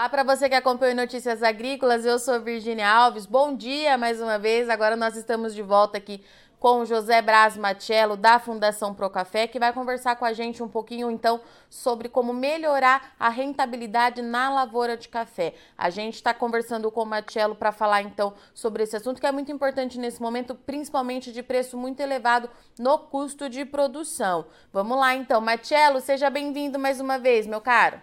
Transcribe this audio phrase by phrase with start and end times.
[0.00, 3.26] Olá para você que acompanha Notícias Agrícolas, eu sou Virginia Alves.
[3.26, 4.70] Bom dia mais uma vez.
[4.70, 6.24] Agora nós estamos de volta aqui
[6.58, 10.68] com o José Braz Matiello, da Fundação Procafé, que vai conversar com a gente um
[10.68, 15.52] pouquinho então sobre como melhorar a rentabilidade na lavoura de café.
[15.76, 19.32] A gente está conversando com o Matiello para falar então sobre esse assunto que é
[19.32, 22.48] muito importante nesse momento, principalmente de preço muito elevado
[22.78, 24.46] no custo de produção.
[24.72, 28.00] Vamos lá então, Matiello, seja bem-vindo mais uma vez, meu caro.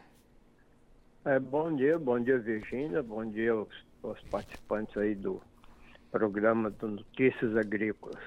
[1.27, 3.67] É, bom dia, bom dia Virgínia, bom dia aos,
[4.01, 5.41] aos, participantes aí do
[6.09, 8.17] programa do Notícias Agrícolas.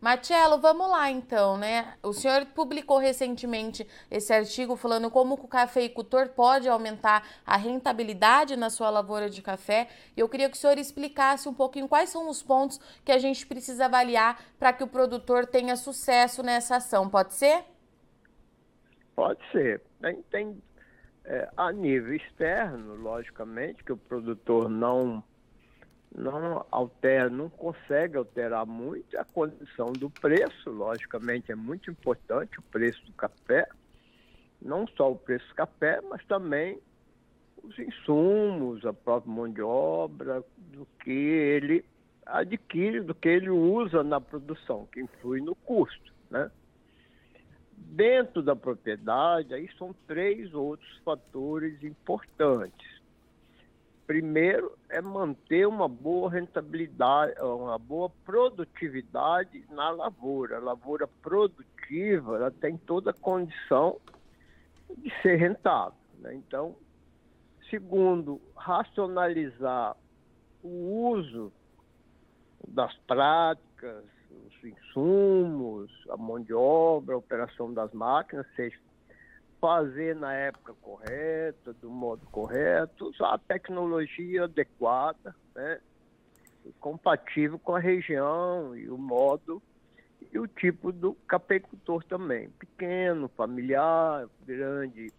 [0.00, 1.98] Marcelo, vamos lá então, né?
[2.02, 8.70] O senhor publicou recentemente esse artigo falando como o cafeicultor pode aumentar a rentabilidade na
[8.70, 9.86] sua lavoura de café.
[10.16, 13.18] E eu queria que o senhor explicasse um pouquinho quais são os pontos que a
[13.18, 17.06] gente precisa avaliar para que o produtor tenha sucesso nessa ação.
[17.10, 17.66] Pode ser?
[19.14, 19.82] Pode ser.
[20.00, 20.62] Tem, tem
[21.28, 25.22] é, a nível externo, logicamente, que o produtor não
[26.10, 32.62] não altera, não consegue alterar muito a condição do preço, logicamente é muito importante o
[32.62, 33.68] preço do café,
[34.60, 36.80] não só o preço do café, mas também
[37.62, 41.84] os insumos, a própria mão de obra, do que ele
[42.24, 46.50] adquire, do que ele usa na produção, que influi no custo, né?
[47.80, 52.98] Dentro da propriedade, aí são três outros fatores importantes.
[54.06, 60.56] Primeiro é manter uma boa rentabilidade, uma boa produtividade na lavoura.
[60.56, 64.00] A lavoura produtiva ela tem toda a condição
[64.96, 65.98] de ser rentável.
[66.20, 66.34] Né?
[66.34, 66.74] Então,
[67.68, 69.94] segundo, racionalizar
[70.62, 71.52] o uso
[72.66, 74.04] das práticas,
[74.64, 78.78] insumos, a mão de obra, a operação das máquinas, seja
[79.60, 85.80] fazer na época correta, do modo correto, usar a tecnologia adequada, né?
[86.80, 89.62] compatível com a região e o modo
[90.32, 95.12] e o tipo do cafeicultor também, pequeno, familiar, grande,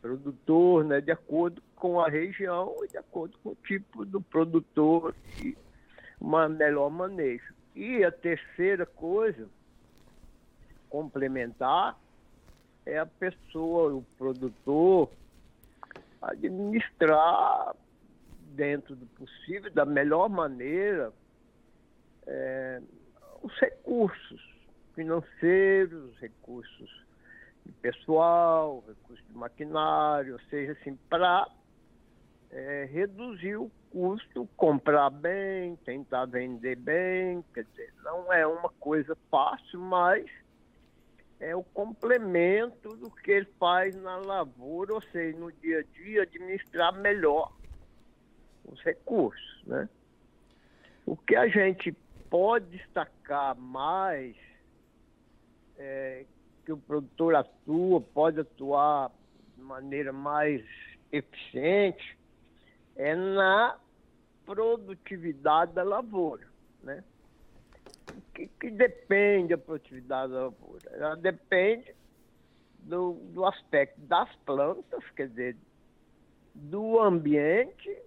[0.00, 5.14] produtor, né, de acordo com a região e de acordo com o tipo do produtor
[5.42, 5.56] e
[6.20, 7.54] uma melhor manejo.
[7.78, 9.48] E a terceira coisa,
[10.90, 11.96] complementar,
[12.84, 15.12] é a pessoa, o produtor,
[16.20, 17.76] administrar
[18.56, 21.12] dentro do possível, da melhor maneira,
[22.26, 22.82] é,
[23.44, 24.42] os recursos
[24.96, 27.06] financeiros, recursos
[27.64, 31.48] de pessoal, recursos de maquinário, ou seja, assim, para
[32.50, 39.16] é, reduzir o custo, comprar bem, tentar vender bem, quer dizer, não é uma coisa
[39.30, 40.24] fácil, mas
[41.40, 46.22] é o complemento do que ele faz na lavoura, ou seja, no dia a dia
[46.22, 47.52] administrar melhor
[48.64, 49.88] os recursos, né?
[51.06, 51.92] O que a gente
[52.28, 54.36] pode destacar mais
[55.78, 56.26] é
[56.64, 59.10] que o produtor atua, pode atuar
[59.56, 60.62] de maneira mais
[61.10, 62.17] eficiente,
[62.98, 63.78] é na
[64.44, 66.46] produtividade da lavoura,
[66.82, 67.04] né?
[68.34, 70.90] Que, que depende da produtividade da lavoura?
[70.90, 71.94] Ela depende
[72.80, 75.56] do, do aspecto das plantas, quer dizer,
[76.54, 78.02] do ambiente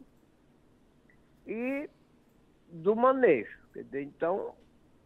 [1.47, 1.89] e
[2.69, 3.57] do manejo.
[3.73, 4.55] Quer dizer, então,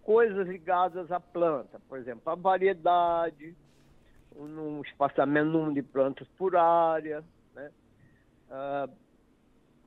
[0.02, 3.56] coisas ligadas à planta, por exemplo, a variedade,
[4.36, 7.72] um espaçamento número de plantas por área, né?
[8.50, 9.05] Uh,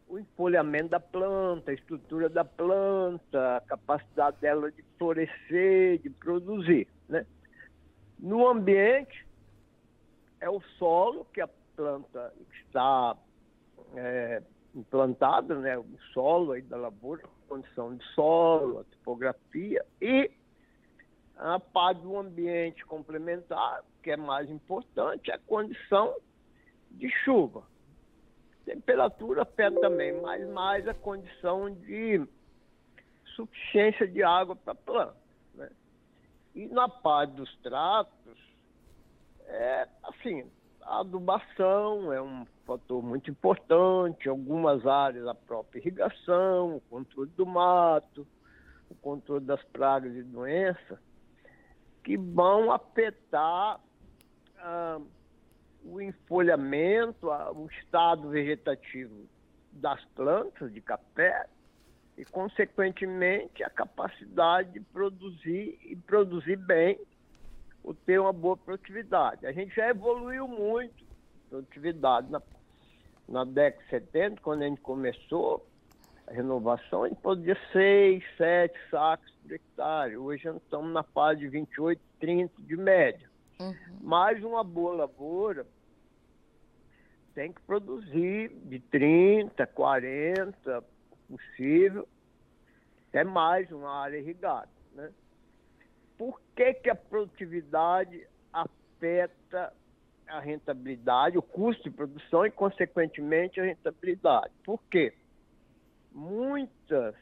[0.08, 6.88] o enfolhamento da planta, a estrutura da planta, a capacidade dela de florescer, de produzir.
[7.08, 7.26] Né?
[8.19, 9.26] No ambiente,
[10.41, 13.16] é o solo que a planta está
[13.94, 14.42] é,
[14.74, 15.76] implantada, né?
[15.76, 20.30] o solo aí da lavoura, a condição de solo, a topografia e
[21.36, 26.14] a parte do ambiente complementar, que é mais importante, é a condição
[26.90, 27.62] de chuva.
[28.69, 32.23] Temperatura afeta também, mas mais a condição de
[33.35, 35.17] suficiência de água para a planta.
[35.55, 35.70] Né?
[36.55, 38.38] E na parte dos tratos,
[39.47, 40.44] é assim,
[40.82, 47.47] a adubação é um fator muito importante, algumas áreas a própria irrigação, o controle do
[47.47, 48.26] mato,
[48.91, 50.99] o controle das pragas e doenças,
[52.05, 53.81] que vão afetar
[54.59, 55.00] ah,
[55.84, 59.26] o enfolhamento, o estado vegetativo
[59.72, 61.46] das plantas de café
[62.16, 66.98] e, consequentemente, a capacidade de produzir e produzir bem,
[67.84, 69.46] ou ter uma boa produtividade.
[69.46, 71.06] A gente já evoluiu muito
[71.48, 72.42] produtividade na,
[73.28, 75.66] Na década de 70, quando a gente começou
[76.26, 80.16] a renovação, a gente podia 6, 7 sacos por hectare.
[80.16, 83.31] Hoje nós estamos na fase de 28, 30 de média.
[83.60, 83.75] Uhum.
[84.00, 85.66] Mais uma boa lavoura
[87.34, 90.84] tem que produzir de 30, 40,
[91.28, 92.08] possível,
[93.08, 94.69] até mais uma área irrigada.
[94.93, 95.12] Né?
[96.16, 99.72] Por que, que a produtividade afeta
[100.26, 104.52] a rentabilidade, o custo de produção e, consequentemente, a rentabilidade?
[104.64, 105.14] Por quê?
[106.12, 107.14] Muitas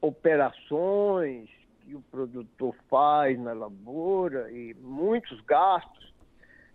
[0.00, 1.50] operações
[1.86, 6.12] que o produtor faz na lavoura e muitos gastos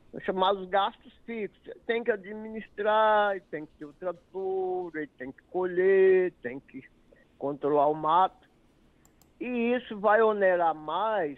[0.09, 1.73] são chamados gastos fixos.
[1.85, 6.83] Tem que administrar, tem que ter o trator, tem que colher, tem que
[7.37, 8.49] controlar o mato.
[9.39, 11.37] E isso vai onerar mais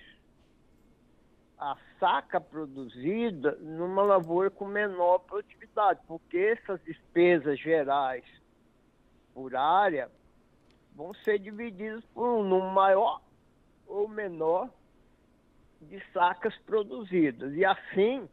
[1.58, 8.25] a saca produzida numa lavoura com menor produtividade, porque essas despesas gerais
[9.34, 10.12] por área
[10.96, 13.22] vão ser divididas por um número maior
[13.88, 14.70] ou menor
[15.82, 17.54] de sacas produzidas.
[17.54, 18.28] E assim,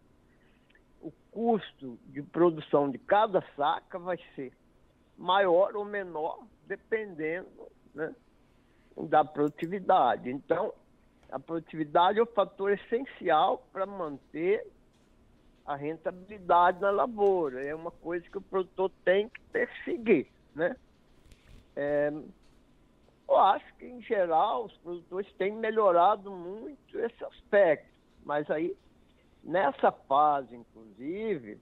[1.01, 4.53] o custo de produção de cada saca vai ser
[5.17, 7.49] maior ou menor, dependendo
[7.95, 8.15] né,
[8.97, 10.31] da produtividade.
[10.31, 10.73] Então,
[11.31, 14.67] a produtividade é o fator essencial para manter
[15.67, 17.65] a rentabilidade na lavoura.
[17.65, 20.27] É uma coisa que o produtor tem que perseguir.
[20.55, 20.75] Né?
[21.77, 22.13] É,
[23.29, 25.03] eu acho que, em geral, os
[25.41, 27.89] têm melhorado muito esse aspecto,
[28.27, 28.77] mas aí,
[29.43, 31.59] nessa fase, inclusive,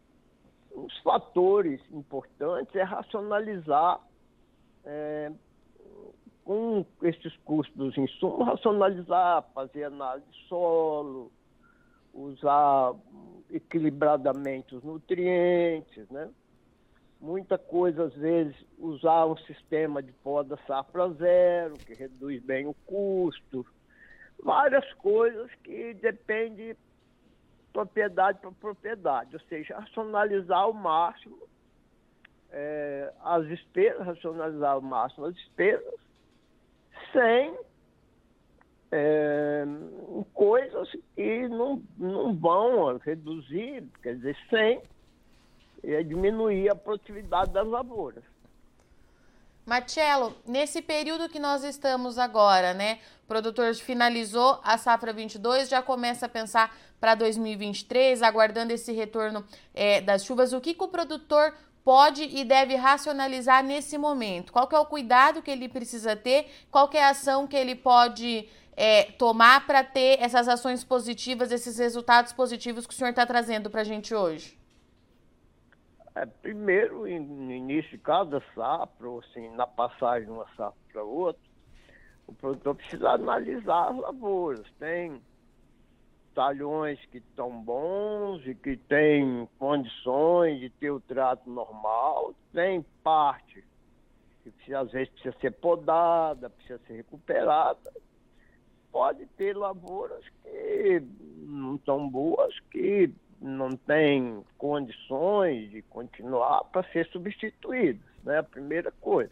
[0.74, 4.00] os fatores importantes é racionalizar
[4.84, 5.30] é,
[6.44, 11.30] com esses custos dos insumos, racionalizar, fazer análise de solo,
[12.12, 12.96] usar
[13.48, 16.28] equilibradamente os nutrientes, né?
[17.20, 22.74] Muita coisa, às vezes, usar um sistema de poda safra zero, que reduz bem o
[22.86, 23.66] custo.
[24.40, 26.76] Várias coisas que dependem
[27.72, 31.38] propriedade para propriedade, ou seja, racionalizar ao máximo
[32.50, 35.94] é, as despesas, racionalizar ao máximo as despesas,
[37.12, 37.58] sem
[38.90, 39.64] é,
[40.32, 44.80] coisas que não, não vão reduzir, quer dizer, sem
[45.82, 48.24] é, diminuir a produtividade das lavouras.
[49.68, 53.00] Marcelo, nesse período que nós estamos agora, né?
[53.24, 59.44] O produtor finalizou a safra 22, já começa a pensar para 2023, aguardando esse retorno
[59.74, 60.54] é, das chuvas.
[60.54, 61.54] O que, que o produtor
[61.84, 64.52] pode e deve racionalizar nesse momento?
[64.52, 66.50] Qual é o cuidado que ele precisa ter?
[66.70, 71.78] Qual é a ação que ele pode é, tomar para ter essas ações positivas, esses
[71.78, 74.57] resultados positivos que o senhor está trazendo para a gente hoje?
[76.18, 81.04] É, primeiro, no início de cada safra, ou assim, na passagem de uma safra para
[81.04, 81.40] outra,
[82.26, 84.66] o produtor precisa analisar as lavouras.
[84.80, 85.22] Tem
[86.34, 93.64] talhões que estão bons e que têm condições de ter o trato normal, tem parte
[94.42, 97.92] que precisa, às vezes precisa ser podada, precisa ser recuperada.
[98.90, 101.00] Pode ter lavouras que
[101.42, 103.08] não estão boas, que
[103.40, 108.38] não tem condições de continuar para ser substituídos, né?
[108.38, 109.30] A primeira coisa.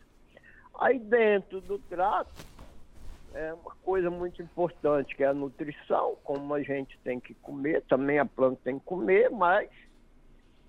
[0.79, 2.45] Aí dentro do trato
[3.35, 7.83] é uma coisa muito importante que é a nutrição, como a gente tem que comer,
[7.83, 9.71] também a planta tem que comer, mas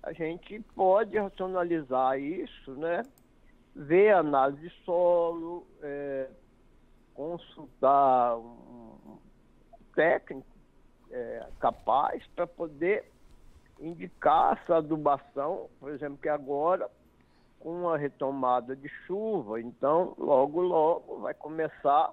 [0.02, 3.02] a gente pode racionalizar isso, né?
[3.74, 6.28] Ver análise de solo, é,
[7.14, 9.18] consultar um
[9.94, 10.46] técnico
[11.10, 13.10] é, capaz para poder
[13.80, 16.88] indicar essa adubação, por exemplo, que agora,
[17.60, 22.12] com a retomada de chuva, então logo, logo vai começar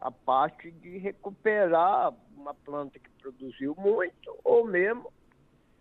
[0.00, 5.12] a parte de recuperar uma planta que produziu muito, ou mesmo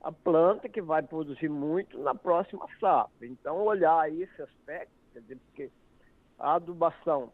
[0.02, 3.26] a planta que vai produzir muito na próxima safra.
[3.26, 5.72] Então, olhar esse aspecto, quer dizer, porque
[6.38, 7.32] a adubação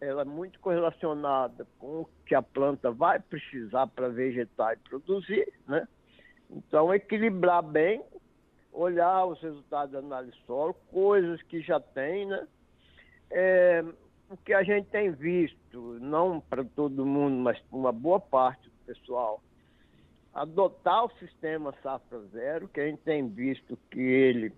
[0.00, 5.50] ela é muito correlacionada com o que a planta vai precisar para vegetar e produzir,
[5.66, 5.88] né?
[6.50, 8.02] Então, equilibrar bem,
[8.72, 12.46] olhar os resultados da análise solo, coisas que já tem, né?
[13.30, 13.84] É,
[14.30, 18.68] o que a gente tem visto, não para todo mundo, mas para uma boa parte
[18.68, 19.40] do pessoal,
[20.32, 24.52] adotar o sistema safra zero, que a gente tem visto que ele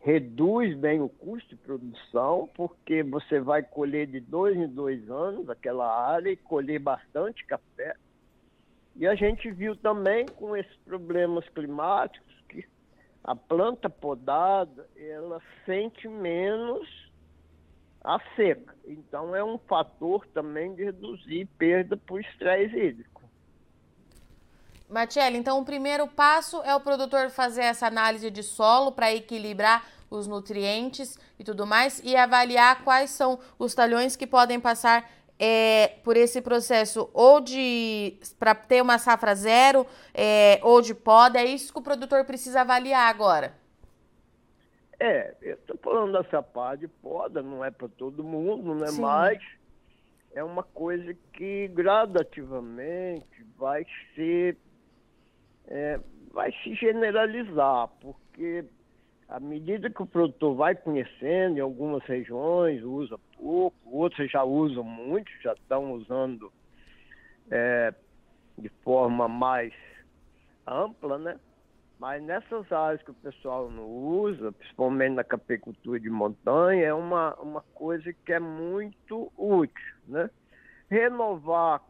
[0.00, 5.50] reduz bem o custo de produção, porque você vai colher de dois em dois anos
[5.50, 7.96] aquela área e colher bastante café.
[8.96, 12.64] E a gente viu também com esses problemas climáticos que
[13.22, 16.88] a planta podada, ela sente menos
[18.02, 18.74] a seca.
[18.86, 23.22] Então é um fator também de reduzir perda por estresse hídrico.
[24.88, 29.84] Matiele, então o primeiro passo é o produtor fazer essa análise de solo para equilibrar
[30.08, 35.88] os nutrientes e tudo mais e avaliar quais são os talhões que podem passar é,
[36.02, 41.38] por esse processo ou de para ter uma safra zero é, ou de poda.
[41.38, 43.54] É isso que o produtor precisa avaliar agora.
[44.98, 48.92] É, eu estou falando dessa parte de poda, não é para todo mundo, não é
[48.92, 49.42] mais.
[50.34, 54.56] É uma coisa que gradativamente vai ser
[55.68, 56.00] é,
[56.32, 58.64] vai se generalizar, porque
[59.28, 64.84] à medida que o produtor vai conhecendo, em algumas regiões usa pouco, outras já usam
[64.84, 66.52] muito, já estão usando
[67.50, 67.92] é,
[68.56, 69.72] de forma mais
[70.66, 71.40] ampla, né?
[71.98, 77.34] Mas nessas áreas que o pessoal não usa, principalmente na capicultura de montanha, é uma,
[77.36, 80.30] uma coisa que é muito útil, né?
[80.90, 81.82] Renovar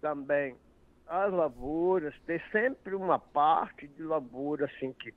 [0.00, 0.56] também
[1.06, 5.14] as lavouras, ter sempre uma parte de lavoura assim que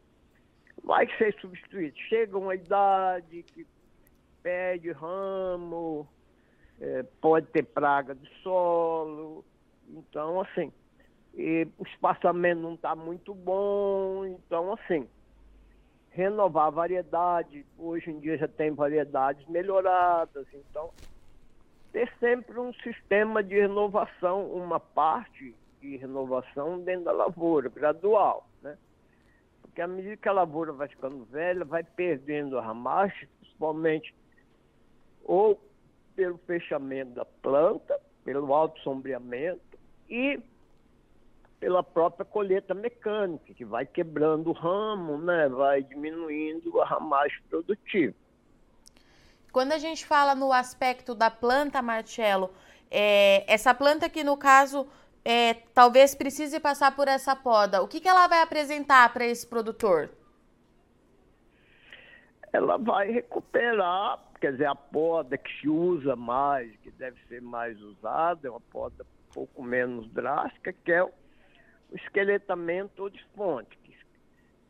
[0.88, 1.94] vai ser substituída.
[2.08, 3.68] Chega uma idade que
[4.42, 6.08] pede ramo,
[6.80, 9.44] é, pode ter praga de solo,
[9.90, 10.72] então assim,
[11.78, 15.06] o espaçamento não está muito bom, então assim,
[16.12, 20.92] renovar a variedade, hoje em dia já tem variedades melhoradas, então
[21.92, 28.78] ter sempre um sistema de renovação, uma parte de renovação dentro da lavoura, gradual, né?
[29.78, 34.12] Porque à medida que a lavoura vai ficando velha, vai perdendo ramagem, principalmente
[35.24, 35.62] ou
[36.16, 39.78] pelo fechamento da planta, pelo alto sombreamento
[40.10, 40.42] e
[41.60, 45.48] pela própria colheita mecânica, que vai quebrando o ramo, né?
[45.48, 48.16] vai diminuindo a ramagem produtiva.
[49.52, 52.50] Quando a gente fala no aspecto da planta, Marcelo,
[52.90, 54.88] é, essa planta que no caso
[55.30, 59.46] é, talvez precise passar por essa poda, o que, que ela vai apresentar para esse
[59.46, 60.10] produtor?
[62.54, 67.78] Ela vai recuperar, quer dizer, a poda que se usa mais, que deve ser mais
[67.82, 71.12] usada, é uma poda um pouco menos drástica, que é o
[71.92, 73.98] esqueletamento de fonte, que,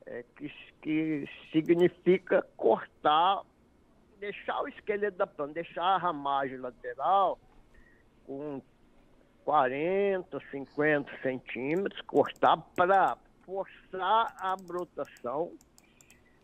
[0.08, 3.44] é, que, que significa cortar,
[4.20, 7.38] deixar o esqueleto da planta, deixar a ramagem lateral
[8.26, 8.60] com
[9.48, 15.54] 40, 50 centímetros, cortar para forçar a brotação,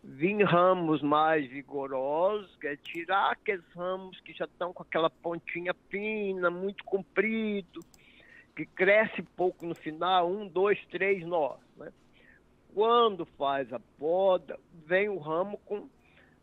[0.01, 5.75] vir ramos mais vigorosos, que é tirar aqueles ramos que já estão com aquela pontinha
[5.89, 7.81] fina, muito comprido,
[8.55, 11.59] que cresce pouco no final, um, dois, três nós.
[11.75, 11.91] Né?
[12.73, 15.89] Quando faz a poda, vem o ramo com,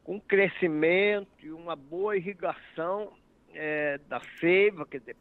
[0.05, 3.15] com crescimento e uma boa irrigação
[3.55, 5.17] é, da seiva, quer dizer,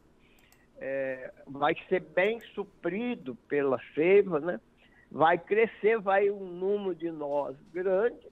[0.80, 4.58] é, vai ser bem suprido pela seiva, né?
[5.10, 8.26] vai crescer, vai um número de nós grande,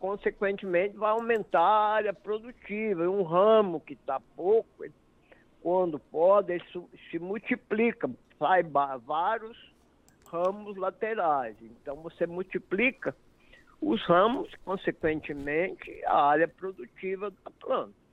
[0.00, 3.08] consequentemente vai aumentar a área produtiva.
[3.08, 4.84] Um ramo que está pouco,
[5.62, 6.64] quando pode, ele
[7.10, 9.56] se multiplica, sai vários
[10.26, 11.56] ramos laterais.
[11.60, 13.14] Então você multiplica
[13.80, 18.05] os ramos, consequentemente, a área produtiva da planta.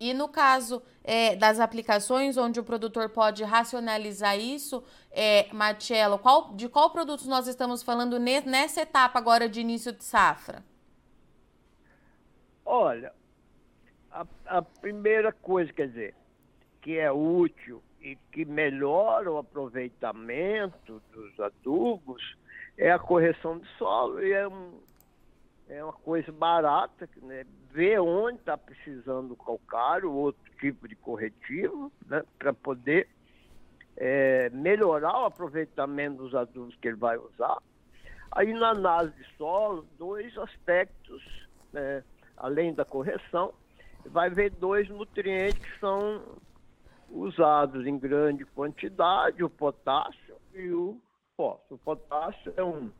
[0.00, 5.46] E no caso é, das aplicações onde o produtor pode racionalizar isso, é,
[6.20, 10.64] qual, de qual produto nós estamos falando nessa etapa agora de início de safra?
[12.64, 13.12] Olha,
[14.10, 16.14] a, a primeira coisa, quer dizer,
[16.80, 22.36] que é útil e que melhora o aproveitamento dos adubos
[22.76, 24.22] é a correção de solo.
[24.22, 24.80] E é, um,
[25.68, 27.44] é uma coisa barata, né?
[27.72, 33.08] ver onde está precisando calcário, outro tipo de corretivo, né, para poder
[33.96, 37.56] é, melhorar o aproveitamento dos adubos que ele vai usar.
[38.30, 41.22] Aí na análise de solo, dois aspectos,
[41.72, 42.04] né,
[42.36, 43.52] além da correção,
[44.06, 46.22] vai ver dois nutrientes que são
[47.08, 50.98] usados em grande quantidade, o potássio e o
[51.36, 51.74] fósforo.
[51.74, 52.90] O potássio é um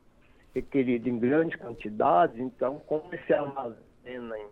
[0.54, 4.48] requerido em grande quantidade, então como esse armazena em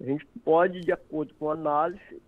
[0.00, 2.22] a gente pode, de acordo com a análise,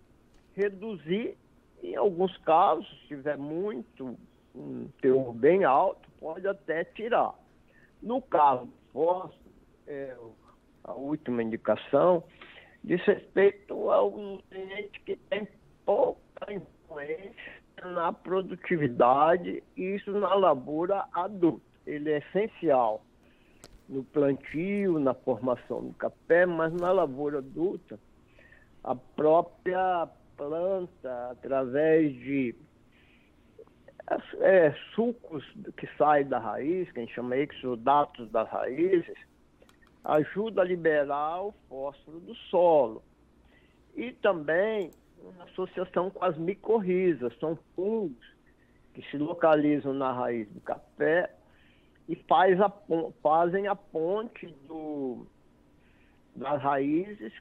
[0.55, 1.37] reduzir,
[1.83, 4.17] em alguns casos, se tiver muito,
[4.55, 7.33] um teor bem alto, pode até tirar.
[8.01, 9.51] No caso fósforo,
[9.87, 10.15] é,
[10.83, 12.23] a última indicação,
[12.83, 15.47] diz respeito ao nutriente que tem
[15.85, 21.65] pouca influência na produtividade, isso na lavoura adulta.
[21.85, 23.03] ele é essencial
[23.87, 27.99] no plantio, na formação do café, mas na lavoura adulta,
[28.83, 30.07] a própria
[30.37, 32.55] planta, através de
[34.41, 35.43] é, sucos
[35.75, 39.17] que saem da raiz, que a gente chama exudatos das raízes,
[40.03, 43.03] ajuda a liberar o fósforo do solo.
[43.95, 44.91] E também
[45.63, 48.25] associação com as micorrizas, são fungos
[48.93, 51.33] que se localizam na raiz do café
[52.07, 52.71] e faz a,
[53.21, 55.25] fazem a ponte do,
[56.35, 57.33] das raízes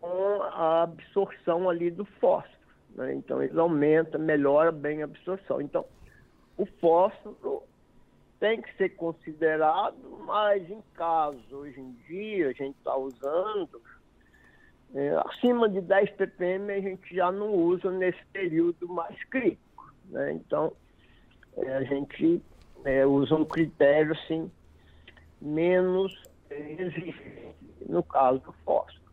[0.00, 2.56] com a absorção ali do fósforo.
[2.94, 3.14] Né?
[3.14, 5.60] Então, eles aumentam, melhora bem a absorção.
[5.60, 5.84] Então,
[6.56, 7.62] o fósforo
[8.40, 13.80] tem que ser considerado, mas em caso, hoje em dia, a gente está usando,
[14.94, 19.92] é, acima de 10 ppm a gente já não usa nesse período mais crítico.
[20.06, 20.32] Né?
[20.32, 20.72] Então,
[21.56, 22.42] é, a gente
[22.84, 24.50] é, usa um critério assim,
[25.40, 26.12] menos
[26.50, 27.54] exigente,
[27.88, 29.06] no caso do fósforo.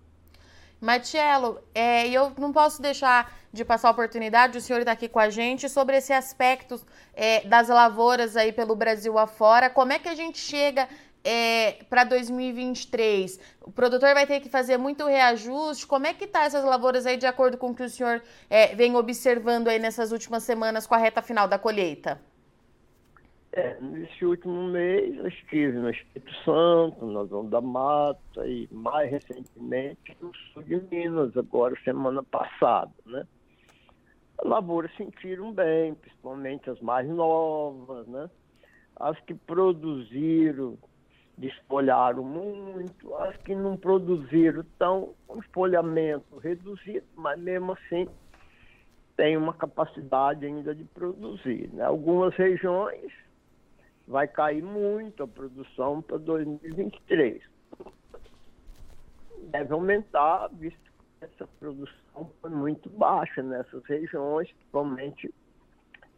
[0.79, 5.19] Matiello, é, eu não posso deixar de passar a oportunidade, o senhor está aqui com
[5.19, 6.81] a gente, sobre esse aspecto
[7.13, 9.69] é, das lavouras aí pelo Brasil afora.
[9.69, 10.89] Como é que a gente chega
[11.23, 13.39] é, para 2023?
[13.61, 15.87] O produtor vai ter que fazer muito reajuste.
[15.87, 18.75] Como é que tá essas lavouras aí, de acordo com o que o senhor é,
[18.75, 22.19] vem observando aí nessas últimas semanas com a reta final da colheita?
[23.55, 29.11] É, nesse último mês eu estive no Espírito Santo, na Zona da Mata e mais
[29.11, 33.27] recentemente no sul de Minas, agora semana passada, né?
[34.39, 38.27] As lavouras sentiram bem, principalmente as mais novas, né?
[38.95, 40.75] As que produziram
[41.37, 48.07] desfolharam muito, as que não produziram estão com espolhamento reduzido, mas mesmo assim
[49.15, 51.69] tem uma capacidade ainda de produzir.
[51.73, 51.83] Né?
[51.83, 53.11] Algumas regiões
[54.07, 57.41] vai cair muito a produção para 2023.
[59.49, 65.33] Deve aumentar, visto que essa produção foi muito baixa nessas regiões, principalmente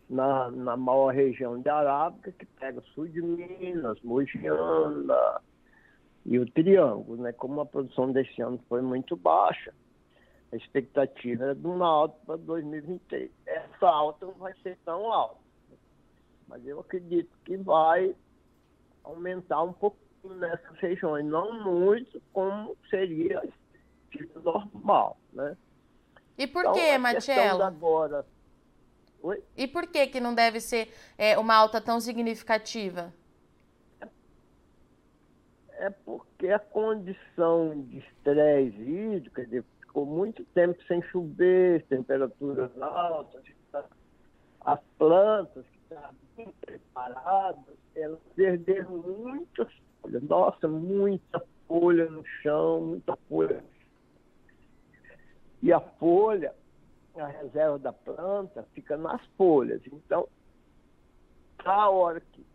[0.10, 5.42] na, na maior região de Arábica, que pega o sul de Minas, Mogiana
[6.26, 7.24] e o Triângulo.
[7.24, 7.32] Né?
[7.34, 9.74] Como a produção desse ano foi muito baixa,
[10.52, 13.32] a expectativa é de uma alta para 2023.
[13.46, 15.46] Essa alta não vai ser tão alta
[16.48, 18.16] mas eu acredito que vai
[19.04, 23.42] aumentar um pouquinho nessas regiões, não muito como seria
[24.44, 25.56] normal, né?
[26.38, 27.64] E por então, que, Matiello?
[27.64, 28.26] agora...
[29.26, 29.44] Oi?
[29.58, 33.12] E por que que não deve ser é, uma alta tão significativa?
[35.80, 39.42] É porque a condição de estresse hídrico,
[39.82, 43.42] ficou muito tempo sem chover, temperaturas altas,
[44.62, 50.22] as plantas que estavam preparadas, elas perderam muitas folhas.
[50.22, 53.64] Nossa, muita folha no chão, muita folha.
[55.64, 56.54] E a folha,
[57.22, 59.82] a reserva da planta, fica nas folhas.
[59.88, 60.28] Então,
[61.64, 62.46] a hora que,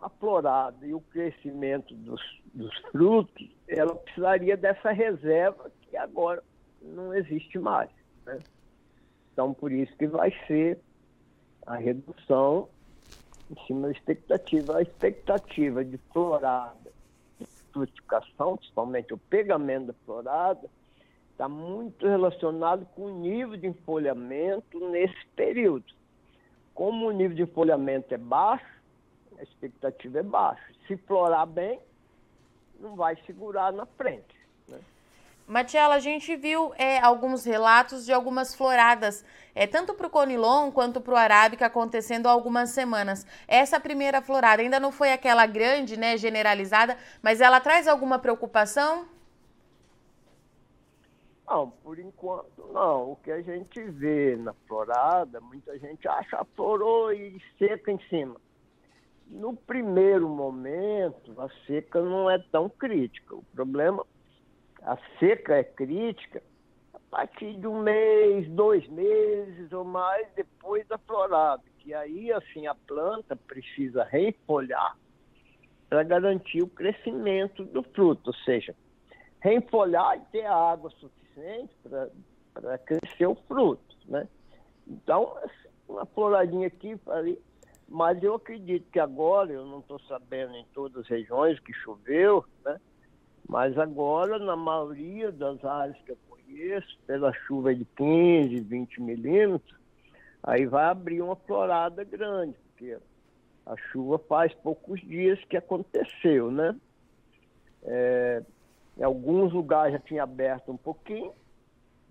[0.00, 2.20] a florada e o crescimento dos,
[2.52, 6.42] dos frutos, ela precisaria dessa reserva que agora
[6.82, 7.90] não existe mais.
[8.24, 8.38] Né?
[9.32, 10.78] Então, por isso que vai ser
[11.66, 12.68] a redução
[13.50, 14.76] em cima da expectativa.
[14.78, 16.90] A expectativa de florada,
[17.38, 20.68] de frutificação, principalmente o pegamento da florada,
[21.34, 25.84] está muito relacionado com o nível de enfolhamento nesse período.
[26.72, 28.64] Como o nível de enfolhamento é baixo,
[29.38, 30.64] a expectativa é baixa.
[30.86, 31.80] Se florar bem,
[32.78, 34.34] não vai segurar na frente.
[34.68, 34.78] Né?
[35.46, 39.24] Matiela, a gente viu é, alguns relatos de algumas floradas,
[39.56, 43.26] é, tanto para o Conilon quanto para o Arábica, acontecendo há algumas semanas.
[43.48, 49.13] Essa primeira florada ainda não foi aquela grande, né, generalizada, mas ela traz alguma preocupação?
[51.54, 53.12] Não, por enquanto não.
[53.12, 58.40] O que a gente vê na florada, muita gente acha florou e seca em cima.
[59.28, 63.36] No primeiro momento, a seca não é tão crítica.
[63.36, 64.04] O problema
[64.82, 66.42] a seca é crítica
[66.92, 72.66] a partir de um mês, dois meses ou mais depois da florada, que aí assim
[72.66, 74.98] a planta precisa refolhar
[75.88, 78.74] para garantir o crescimento do fruto, ou seja,
[79.38, 81.23] refolhar e ter água suficiente
[82.52, 84.28] para crescer o fruto, né?
[84.86, 85.36] Então,
[85.88, 87.38] uma floradinha aqui, ali,
[87.88, 92.44] mas eu acredito que agora, eu não estou sabendo em todas as regiões que choveu,
[92.64, 92.80] né?
[93.48, 99.78] Mas agora, na maioria das áreas que eu conheço, pela chuva de 15, 20 milímetros,
[100.42, 102.96] aí vai abrir uma florada grande, porque
[103.66, 106.76] A chuva faz poucos dias que aconteceu, né?
[107.82, 108.42] É,
[108.96, 111.32] em alguns lugares já tinha aberto um pouquinho,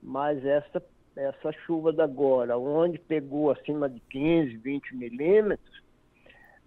[0.02, 0.84] mas essa,
[1.16, 5.84] essa chuva da agora, onde pegou acima de 15, 20 milímetros,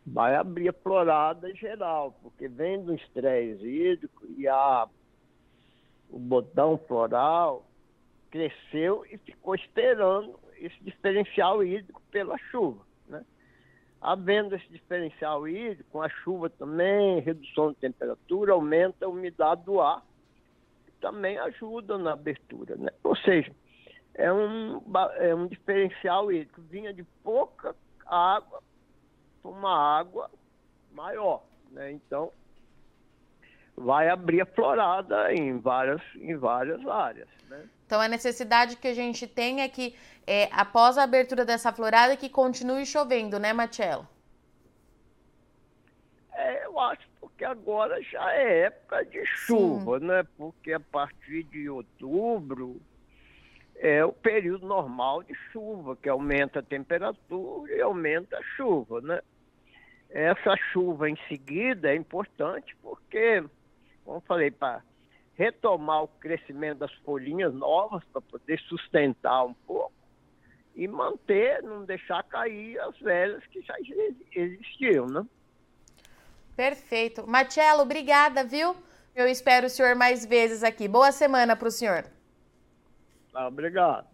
[0.07, 4.89] vai abrir a florada geral, porque vem do estresse hídrico e a,
[6.09, 7.67] o botão floral
[8.31, 12.86] cresceu e ficou esperando esse diferencial hídrico pela chuva.
[14.01, 19.81] Havendo esse diferencial hídrico, com a chuva também, redução de temperatura, aumenta a umidade do
[19.81, 20.05] ar,
[20.85, 22.77] que também ajuda na abertura.
[22.77, 22.91] Né?
[23.03, 23.51] Ou seja,
[24.15, 24.81] é um,
[25.17, 27.75] é um diferencial hídrico, vinha de pouca
[28.07, 28.63] água
[29.49, 30.31] uma água
[30.93, 31.43] maior.
[31.71, 31.93] Né?
[31.93, 32.33] Então,
[33.77, 37.29] vai abrir a florada em várias, em várias áreas.
[37.49, 37.69] Né?
[37.87, 39.95] Então, a necessidade que a gente tem é que,
[40.27, 44.09] é, após a abertura dessa florada, que continue chovendo, né, Marcelo?
[46.33, 50.07] É, eu acho porque agora já é época de chuva, Sim.
[50.07, 50.27] né?
[50.39, 52.81] Porque a partir de outubro
[53.75, 59.21] é o período normal de chuva, que aumenta a temperatura e aumenta a chuva, né?
[60.09, 63.45] Essa chuva em seguida é importante porque,
[64.07, 64.83] como eu falei, para
[65.35, 69.93] retomar o crescimento das folhinhas novas, para poder sustentar um pouco
[70.75, 73.75] e manter, não deixar cair as velhas que já
[74.35, 75.27] existiam, né?
[76.55, 77.27] Perfeito.
[77.27, 78.75] Marcelo, obrigada, viu?
[79.15, 80.87] Eu espero o senhor mais vezes aqui.
[80.87, 82.05] Boa semana para o senhor.
[83.35, 84.07] Ah, obrigado.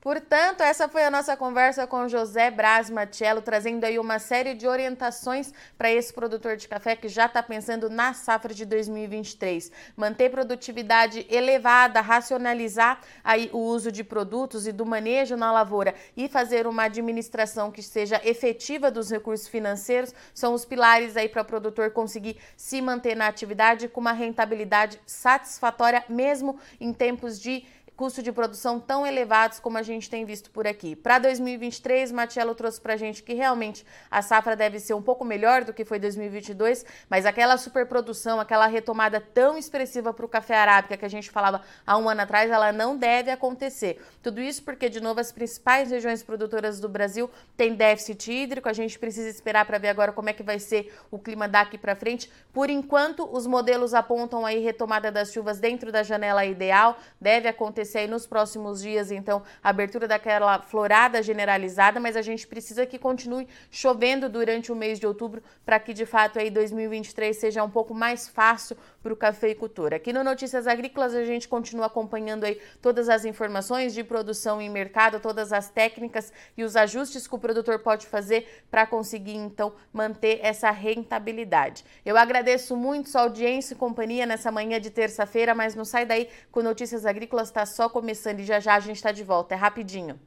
[0.00, 4.66] Portanto, essa foi a nossa conversa com José Braz Matiello, trazendo aí uma série de
[4.66, 9.70] orientações para esse produtor de café que já está pensando na safra de 2023.
[9.94, 16.30] Manter produtividade elevada, racionalizar aí o uso de produtos e do manejo na lavoura e
[16.30, 21.44] fazer uma administração que seja efetiva dos recursos financeiros são os pilares aí para o
[21.44, 27.66] produtor conseguir se manter na atividade com uma rentabilidade satisfatória, mesmo em tempos de
[28.00, 30.96] custo de produção tão elevados como a gente tem visto por aqui.
[30.96, 35.22] Para 2023, Matiello trouxe para a gente que realmente a safra deve ser um pouco
[35.22, 40.56] melhor do que foi 2022, mas aquela superprodução, aquela retomada tão expressiva para o café
[40.56, 44.02] arábica que a gente falava há um ano atrás, ela não deve acontecer.
[44.22, 48.72] Tudo isso porque, de novo, as principais regiões produtoras do Brasil têm déficit hídrico, a
[48.72, 51.94] gente precisa esperar para ver agora como é que vai ser o clima daqui para
[51.94, 52.32] frente.
[52.50, 57.89] Por enquanto, os modelos apontam aí retomada das chuvas dentro da janela ideal, deve acontecer
[57.90, 62.86] acontecer aí nos próximos dias, então, a abertura daquela florada generalizada, mas a gente precisa
[62.86, 67.64] que continue chovendo durante o mês de outubro para que, de fato, aí 2023 seja
[67.64, 69.94] um pouco mais fácil para o cafeicultor.
[69.94, 74.68] Aqui no Notícias Agrícolas a gente continua acompanhando aí todas as informações de produção e
[74.68, 79.72] mercado, todas as técnicas e os ajustes que o produtor pode fazer para conseguir então
[79.92, 81.84] manter essa rentabilidade.
[82.04, 86.28] Eu agradeço muito sua audiência e companhia nessa manhã de terça-feira, mas não sai daí
[86.52, 89.54] com Notícias Agrícolas está só começando e já já a gente está de volta.
[89.54, 90.20] É rapidinho.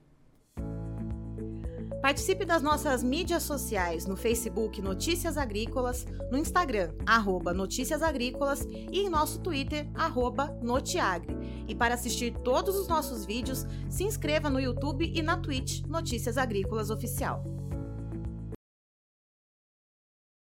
[2.02, 9.02] Participe das nossas mídias sociais no Facebook Notícias Agrícolas, no Instagram, arroba Notícias Agrícolas e
[9.02, 11.38] em nosso Twitter, arroba Notiagre.
[11.68, 16.40] E para assistir todos os nossos vídeos, se inscreva no YouTube e na Twitch Notícias
[16.40, 17.44] Agrícolas Oficial.